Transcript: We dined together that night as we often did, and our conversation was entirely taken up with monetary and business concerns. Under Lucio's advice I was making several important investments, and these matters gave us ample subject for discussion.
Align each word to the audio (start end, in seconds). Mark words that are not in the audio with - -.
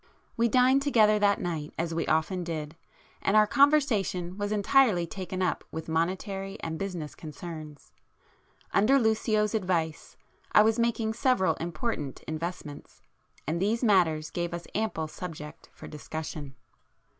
We 0.35 0.47
dined 0.47 0.81
together 0.81 1.19
that 1.19 1.39
night 1.39 1.75
as 1.77 1.93
we 1.93 2.07
often 2.07 2.43
did, 2.43 2.75
and 3.21 3.37
our 3.37 3.45
conversation 3.45 4.35
was 4.35 4.51
entirely 4.51 5.05
taken 5.05 5.43
up 5.43 5.63
with 5.69 5.87
monetary 5.87 6.57
and 6.61 6.79
business 6.79 7.13
concerns. 7.13 7.91
Under 8.73 8.97
Lucio's 8.97 9.53
advice 9.53 10.17
I 10.53 10.63
was 10.63 10.79
making 10.79 11.13
several 11.13 11.53
important 11.57 12.23
investments, 12.23 13.03
and 13.45 13.61
these 13.61 13.83
matters 13.83 14.31
gave 14.31 14.55
us 14.55 14.65
ample 14.73 15.07
subject 15.07 15.69
for 15.71 15.87
discussion. 15.87 16.55